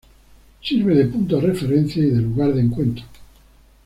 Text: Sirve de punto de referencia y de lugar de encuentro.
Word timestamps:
Sirve 0.63 0.95
de 0.95 1.05
punto 1.05 1.39
de 1.39 1.45
referencia 1.45 2.01
y 2.01 2.09
de 2.09 2.21
lugar 2.21 2.55
de 2.55 2.61
encuentro. 2.61 3.05